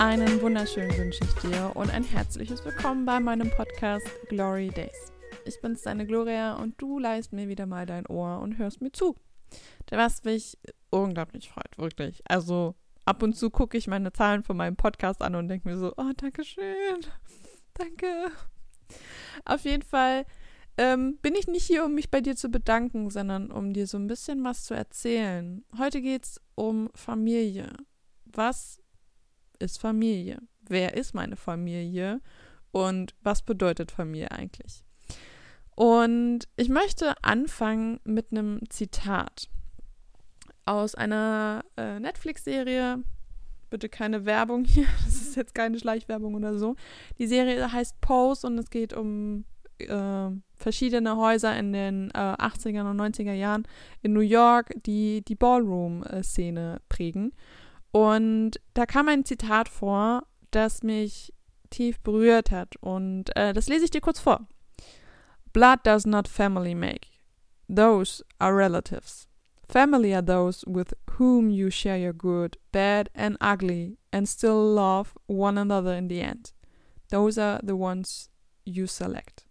[0.00, 5.12] wunderschön wünsche ich dir und ein herzliches Willkommen bei meinem Podcast Glory Days.
[5.44, 8.92] Ich bin's, deine Gloria, und du leist mir wieder mal dein Ohr und hörst mir
[8.92, 9.14] zu.
[9.90, 10.56] Was mich
[10.88, 12.22] unglaublich freut, wirklich.
[12.26, 15.76] Also ab und zu gucke ich meine Zahlen von meinem Podcast an und denke mir
[15.76, 17.00] so, oh, danke schön.
[17.74, 18.30] Danke.
[19.44, 20.24] Auf jeden Fall
[20.78, 23.98] ähm, bin ich nicht hier, um mich bei dir zu bedanken, sondern um dir so
[23.98, 25.62] ein bisschen was zu erzählen.
[25.76, 27.70] Heute geht es um Familie.
[28.24, 28.80] Was
[29.60, 30.38] ist Familie?
[30.68, 32.20] Wer ist meine Familie?
[32.72, 34.84] Und was bedeutet Familie eigentlich?
[35.74, 39.48] Und ich möchte anfangen mit einem Zitat
[40.64, 43.02] aus einer äh, Netflix-Serie.
[43.70, 46.76] Bitte keine Werbung hier, das ist jetzt keine Schleichwerbung oder so.
[47.18, 49.44] Die Serie heißt Pose und es geht um
[49.78, 53.66] äh, verschiedene Häuser in den äh, 80er und 90er Jahren
[54.02, 57.32] in New York, die die Ballroom-Szene prägen.
[57.92, 61.32] Und da kam ein Zitat vor, das mich
[61.70, 62.76] tief berührt hat.
[62.80, 64.46] Und äh, das lese ich dir kurz vor.
[65.52, 67.08] Blood does not family make.
[67.68, 69.28] Those are relatives.
[69.68, 75.14] Family are those with whom you share your good, bad, and ugly, and still love
[75.26, 76.52] one another in the end.
[77.10, 78.30] Those are the ones
[78.64, 79.46] you select.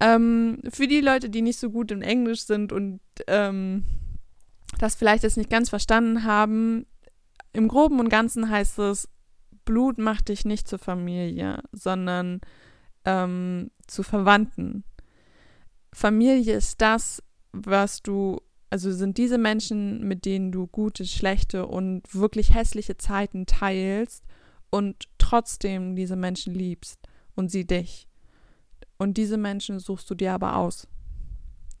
[0.00, 3.84] Ähm, für die Leute, die nicht so gut im Englisch sind und ähm,
[4.82, 6.86] das vielleicht jetzt nicht ganz verstanden haben,
[7.52, 9.08] im Groben und Ganzen heißt es,
[9.64, 12.40] Blut macht dich nicht zur Familie, sondern
[13.04, 14.84] ähm, zu Verwandten.
[15.92, 22.02] Familie ist das, was du, also sind diese Menschen, mit denen du gute, schlechte und
[22.14, 24.24] wirklich hässliche Zeiten teilst
[24.70, 26.98] und trotzdem diese Menschen liebst
[27.34, 28.08] und sie dich.
[28.98, 30.88] Und diese Menschen suchst du dir aber aus.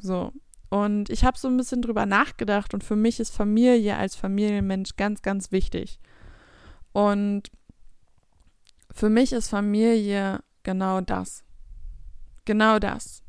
[0.00, 0.32] So.
[0.70, 4.96] Und ich habe so ein bisschen drüber nachgedacht und für mich ist Familie als Familienmensch
[4.96, 5.98] ganz, ganz wichtig.
[6.92, 7.50] Und
[8.90, 11.44] für mich ist Familie genau das.
[12.44, 13.22] Genau das.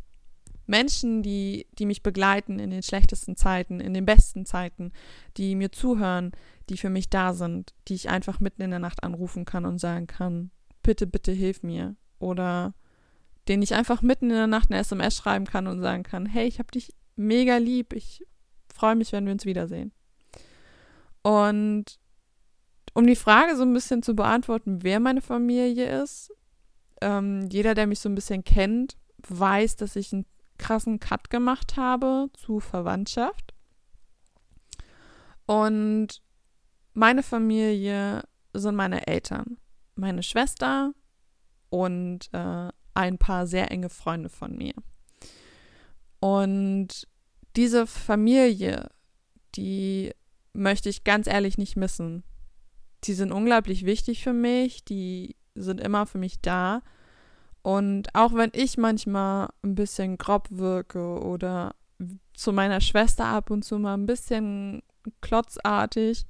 [0.65, 4.91] Menschen, die, die mich begleiten in den schlechtesten Zeiten, in den besten Zeiten,
[5.35, 6.31] die mir zuhören,
[6.69, 9.79] die für mich da sind, die ich einfach mitten in der Nacht anrufen kann und
[9.79, 10.51] sagen kann,
[10.83, 11.95] bitte, bitte hilf mir.
[12.19, 12.75] Oder
[13.47, 16.47] den ich einfach mitten in der Nacht eine SMS schreiben kann und sagen kann, hey,
[16.47, 18.25] ich habe dich mega lieb, ich
[18.73, 19.91] freue mich, wenn wir uns wiedersehen.
[21.21, 21.99] Und
[22.93, 26.33] um die Frage so ein bisschen zu beantworten, wer meine Familie ist,
[27.01, 28.97] ähm, jeder, der mich so ein bisschen kennt,
[29.27, 30.25] weiß, dass ich einen
[30.57, 33.53] krassen Cut gemacht habe zu Verwandtschaft.
[35.45, 36.21] Und
[36.93, 39.57] meine Familie sind meine Eltern,
[39.95, 40.93] meine Schwester
[41.69, 44.73] und äh, ein paar sehr enge Freunde von mir.
[46.19, 47.07] Und
[47.55, 48.89] diese Familie,
[49.55, 50.13] die
[50.53, 52.23] möchte ich ganz ehrlich nicht missen.
[53.05, 56.81] Die sind unglaublich wichtig für mich, die sind immer für mich da.
[57.61, 61.75] Und auch wenn ich manchmal ein bisschen grob wirke oder
[62.33, 64.81] zu meiner Schwester ab und zu mal ein bisschen
[65.21, 66.25] klotzartig,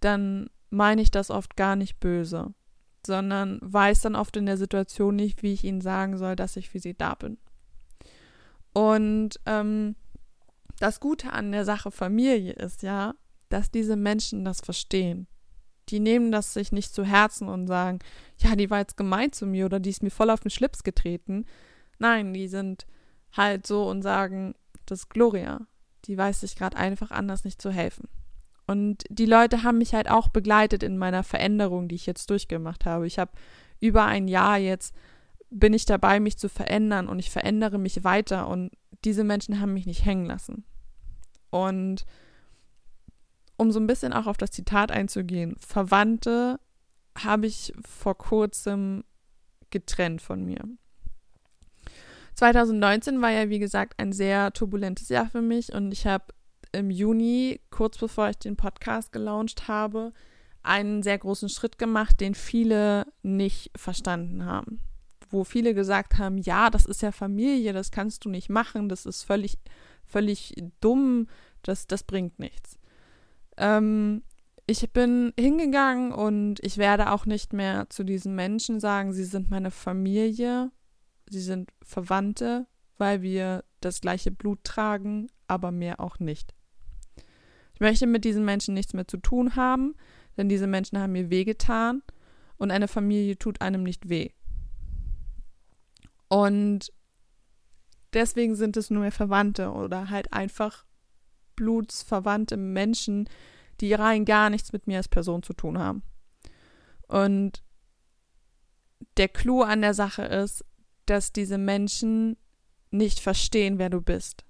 [0.00, 2.54] dann meine ich das oft gar nicht böse
[3.06, 6.68] sondern weiß dann oft in der Situation nicht, wie ich ihnen sagen soll, dass ich
[6.68, 7.38] für sie da bin.
[8.76, 9.96] Und ähm,
[10.80, 13.14] das Gute an der Sache Familie ist ja,
[13.48, 15.28] dass diese Menschen das verstehen.
[15.88, 18.00] Die nehmen das sich nicht zu Herzen und sagen,
[18.36, 20.84] ja, die war jetzt gemein zu mir oder die ist mir voll auf den Schlips
[20.84, 21.46] getreten.
[21.98, 22.86] Nein, die sind
[23.32, 24.54] halt so und sagen,
[24.84, 25.66] das ist Gloria.
[26.04, 28.10] Die weiß sich gerade einfach anders nicht zu helfen.
[28.66, 32.84] Und die Leute haben mich halt auch begleitet in meiner Veränderung, die ich jetzt durchgemacht
[32.84, 33.06] habe.
[33.06, 33.32] Ich habe
[33.80, 34.94] über ein Jahr jetzt
[35.50, 38.70] bin ich dabei, mich zu verändern und ich verändere mich weiter und
[39.04, 40.64] diese Menschen haben mich nicht hängen lassen.
[41.50, 42.04] Und
[43.56, 46.60] um so ein bisschen auch auf das Zitat einzugehen, Verwandte
[47.16, 49.04] habe ich vor kurzem
[49.70, 50.62] getrennt von mir.
[52.34, 56.26] 2019 war ja, wie gesagt, ein sehr turbulentes Jahr für mich und ich habe
[56.72, 60.12] im Juni, kurz bevor ich den Podcast gelauncht habe,
[60.62, 64.80] einen sehr großen Schritt gemacht, den viele nicht verstanden haben.
[65.28, 69.06] Wo viele gesagt haben, ja, das ist ja Familie, das kannst du nicht machen, das
[69.06, 69.58] ist völlig,
[70.04, 71.26] völlig dumm,
[71.62, 72.78] das, das bringt nichts.
[73.56, 74.22] Ähm,
[74.66, 79.50] ich bin hingegangen und ich werde auch nicht mehr zu diesen Menschen sagen, sie sind
[79.50, 80.70] meine Familie,
[81.28, 82.66] sie sind Verwandte,
[82.98, 86.54] weil wir das gleiche Blut tragen, aber mehr auch nicht.
[87.74, 89.94] Ich möchte mit diesen Menschen nichts mehr zu tun haben,
[90.36, 92.02] denn diese Menschen haben mir wehgetan
[92.56, 94.30] und eine Familie tut einem nicht weh.
[96.28, 96.92] Und
[98.12, 100.84] deswegen sind es nur mehr Verwandte oder halt einfach
[101.54, 103.28] blutsverwandte Menschen,
[103.80, 106.02] die rein gar nichts mit mir als Person zu tun haben.
[107.08, 107.62] Und
[109.16, 110.64] der Clou an der Sache ist,
[111.06, 112.36] dass diese Menschen
[112.90, 114.44] nicht verstehen, wer du bist.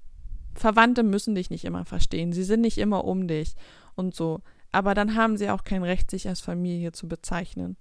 [0.55, 2.32] Verwandte müssen dich nicht immer verstehen.
[2.32, 3.55] Sie sind nicht immer um dich
[3.94, 4.43] und so.
[4.72, 7.76] Aber dann haben sie auch kein Recht, sich als Familie zu bezeichnen.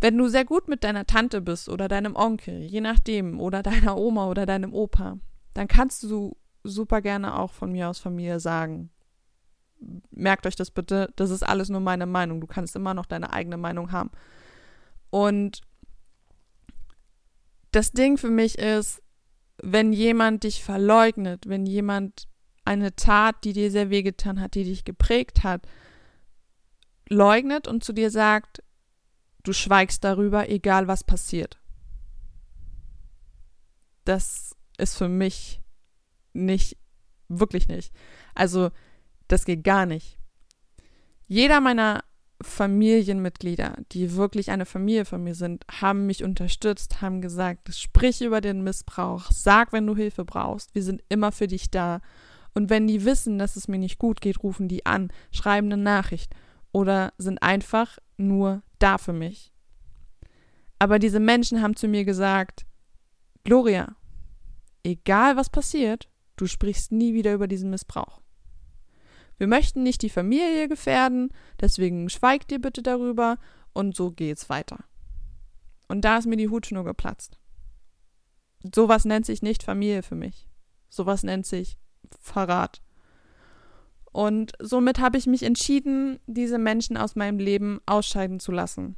[0.00, 3.96] Wenn du sehr gut mit deiner Tante bist oder deinem Onkel, je nachdem, oder deiner
[3.96, 5.18] Oma oder deinem Opa,
[5.54, 8.90] dann kannst du super gerne auch von mir aus Familie sagen.
[10.10, 12.40] Merkt euch das bitte, das ist alles nur meine Meinung.
[12.40, 14.10] Du kannst immer noch deine eigene Meinung haben.
[15.10, 15.62] Und
[17.72, 19.02] das Ding für mich ist,
[19.62, 22.28] wenn jemand dich verleugnet, wenn jemand
[22.64, 25.66] eine Tat, die dir sehr wehgetan hat, die dich geprägt hat,
[27.08, 28.62] leugnet und zu dir sagt,
[29.48, 31.58] du schweigst darüber, egal was passiert.
[34.04, 35.60] Das ist für mich
[36.34, 36.76] nicht,
[37.28, 37.92] wirklich nicht.
[38.34, 38.70] Also,
[39.26, 40.18] das geht gar nicht.
[41.26, 42.04] Jeder meiner
[42.40, 48.40] Familienmitglieder, die wirklich eine Familie von mir sind, haben mich unterstützt, haben gesagt, sprich über
[48.40, 52.00] den Missbrauch, sag, wenn du Hilfe brauchst, wir sind immer für dich da.
[52.54, 55.82] Und wenn die wissen, dass es mir nicht gut geht, rufen die an, schreiben eine
[55.82, 56.32] Nachricht
[56.70, 59.52] oder sind einfach nur da für mich.
[60.78, 62.66] Aber diese Menschen haben zu mir gesagt,
[63.44, 63.96] Gloria,
[64.82, 68.20] egal was passiert, du sprichst nie wieder über diesen Missbrauch.
[69.38, 71.30] Wir möchten nicht die Familie gefährden,
[71.60, 73.38] deswegen schweigt ihr bitte darüber
[73.72, 74.84] und so geht's weiter.
[75.86, 77.38] Und da ist mir die Hutschnur geplatzt.
[78.74, 80.48] Sowas nennt sich nicht Familie für mich.
[80.88, 81.78] Sowas nennt sich
[82.20, 82.82] Verrat.
[84.18, 88.96] Und somit habe ich mich entschieden, diese Menschen aus meinem Leben ausscheiden zu lassen.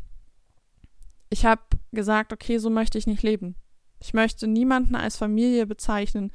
[1.28, 1.60] Ich habe
[1.92, 3.54] gesagt, okay, so möchte ich nicht leben.
[4.00, 6.32] Ich möchte niemanden als Familie bezeichnen,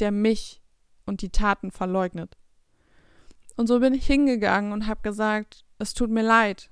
[0.00, 0.60] der mich
[1.06, 2.36] und die Taten verleugnet.
[3.56, 6.68] Und so bin ich hingegangen und habe gesagt, es tut mir leid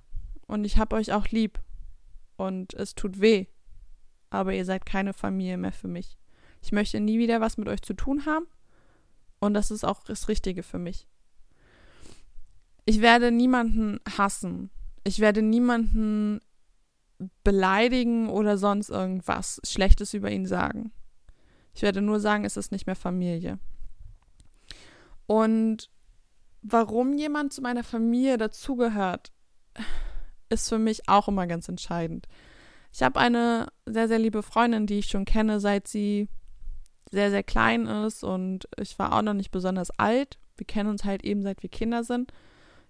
[0.46, 1.62] und ich habe euch auch lieb
[2.37, 3.46] und es tut weh,
[4.29, 6.19] aber ihr seid keine Familie mehr für mich.
[6.61, 8.49] Ich möchte nie wieder was mit euch zu tun haben
[9.40, 11.08] und das ist auch das Richtige für mich.
[12.84, 14.70] Ich werde niemanden hassen.
[15.05, 16.40] Ich werde niemanden
[17.44, 20.93] beleidigen oder sonst irgendwas Schlechtes über ihn sagen.
[21.75, 23.58] Ich werde nur sagen, es ist nicht mehr Familie.
[25.26, 25.88] Und
[26.62, 29.32] warum jemand zu meiner Familie dazugehört,
[30.49, 32.29] ist für mich auch immer ganz entscheidend.
[32.93, 36.29] Ich habe eine sehr, sehr liebe Freundin, die ich schon kenne, seit sie
[37.11, 40.38] sehr, sehr klein ist und ich war auch noch nicht besonders alt.
[40.56, 42.32] Wir kennen uns halt eben seit wir Kinder sind.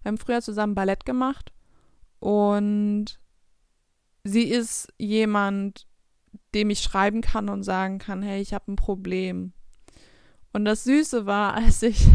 [0.03, 1.53] Wir haben früher zusammen Ballett gemacht
[2.19, 3.21] und
[4.25, 5.87] sie ist jemand,
[6.55, 9.53] dem ich schreiben kann und sagen kann, hey, ich habe ein Problem.
[10.53, 12.07] Und das Süße war, als ich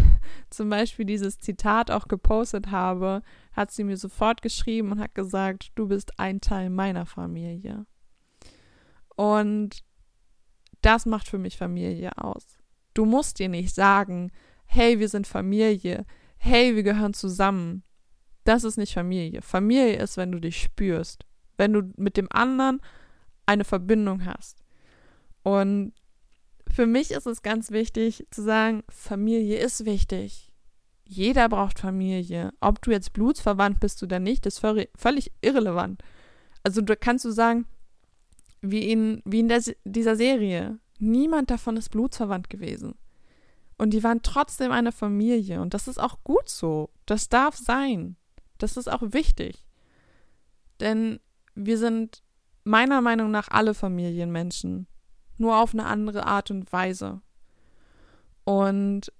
[0.49, 3.21] zum Beispiel dieses Zitat auch gepostet habe,
[3.53, 7.85] hat sie mir sofort geschrieben und hat gesagt, du bist ein Teil meiner Familie.
[9.15, 9.83] Und
[10.81, 12.59] das macht für mich Familie aus.
[12.93, 14.31] Du musst dir nicht sagen,
[14.65, 16.05] hey, wir sind Familie,
[16.37, 17.83] hey, wir gehören zusammen.
[18.43, 19.41] Das ist nicht Familie.
[19.41, 21.25] Familie ist, wenn du dich spürst,
[21.57, 22.81] wenn du mit dem anderen
[23.45, 24.63] eine Verbindung hast.
[25.43, 25.93] Und
[26.71, 30.51] für mich ist es ganz wichtig zu sagen, Familie ist wichtig.
[31.05, 32.51] Jeder braucht Familie.
[32.59, 36.03] Ob du jetzt blutsverwandt bist oder nicht, ist völlig irrelevant.
[36.63, 37.65] Also da kannst du sagen,
[38.61, 42.95] wie in, wie in der, dieser Serie, niemand davon ist blutsverwandt gewesen.
[43.77, 45.61] Und die waren trotzdem eine Familie.
[45.61, 46.89] Und das ist auch gut so.
[47.05, 48.15] Das darf sein.
[48.57, 49.65] Das ist auch wichtig.
[50.79, 51.19] Denn
[51.53, 52.23] wir sind
[52.63, 54.87] meiner Meinung nach alle Familienmenschen
[55.37, 57.21] nur auf eine andere Art und Weise.
[58.43, 59.11] Und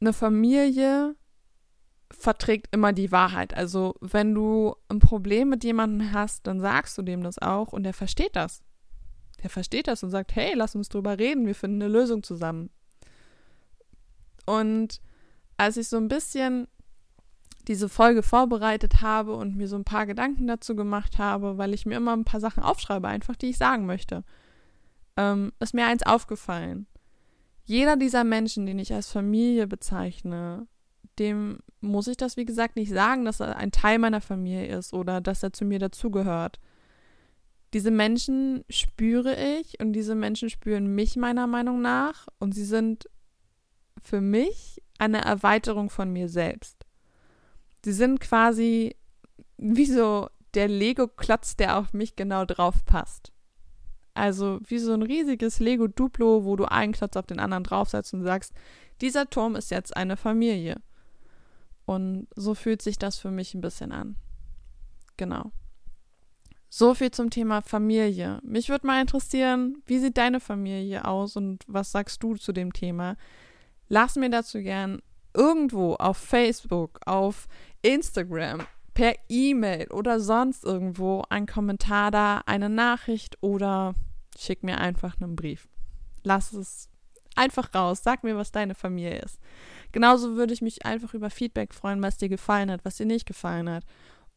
[0.00, 1.16] eine Familie
[2.10, 3.54] verträgt immer die Wahrheit.
[3.54, 7.82] Also wenn du ein Problem mit jemandem hast, dann sagst du dem das auch und
[7.82, 8.62] der versteht das.
[9.42, 12.70] Der versteht das und sagt, hey, lass uns drüber reden, wir finden eine Lösung zusammen.
[14.46, 15.00] Und
[15.56, 16.68] als ich so ein bisschen
[17.68, 21.84] diese Folge vorbereitet habe und mir so ein paar Gedanken dazu gemacht habe, weil ich
[21.84, 24.22] mir immer ein paar Sachen aufschreibe, einfach die ich sagen möchte,
[25.16, 26.86] ähm, ist mir eins aufgefallen.
[27.64, 30.68] Jeder dieser Menschen, den ich als Familie bezeichne,
[31.18, 34.92] dem muss ich das, wie gesagt, nicht sagen, dass er ein Teil meiner Familie ist
[34.92, 36.60] oder dass er zu mir dazugehört.
[37.74, 43.08] Diese Menschen spüre ich und diese Menschen spüren mich meiner Meinung nach und sie sind
[44.02, 46.86] für mich eine Erweiterung von mir selbst.
[47.84, 48.96] Sie sind quasi
[49.58, 53.32] wie so der Lego-Klotz, der auf mich genau drauf passt.
[54.14, 58.22] Also wie so ein riesiges Lego-Duplo, wo du einen Klotz auf den anderen draufsetzt und
[58.22, 58.54] sagst,
[59.00, 60.80] dieser Turm ist jetzt eine Familie.
[61.84, 64.16] Und so fühlt sich das für mich ein bisschen an.
[65.16, 65.52] Genau.
[66.68, 68.40] So viel zum Thema Familie.
[68.42, 72.72] Mich würde mal interessieren, wie sieht deine Familie aus und was sagst du zu dem
[72.72, 73.16] Thema?
[73.88, 75.00] Lass mir dazu gern
[75.34, 77.46] irgendwo auf Facebook, auf
[77.82, 78.62] Instagram,
[78.94, 83.94] per E-Mail oder sonst irgendwo einen Kommentar da, eine Nachricht oder
[84.38, 85.68] schick mir einfach einen Brief.
[86.24, 86.88] Lass es
[87.36, 88.02] einfach raus.
[88.02, 89.38] Sag mir, was deine Familie ist.
[89.92, 93.26] Genauso würde ich mich einfach über Feedback freuen, was dir gefallen hat, was dir nicht
[93.26, 93.84] gefallen hat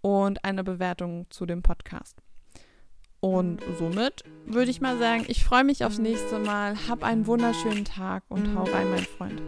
[0.02, 2.22] und eine Bewertung zu dem Podcast.
[3.22, 6.76] Und somit würde ich mal sagen, ich freue mich aufs nächste Mal.
[6.88, 9.42] Hab einen wunderschönen Tag und hau rein, mein Freund.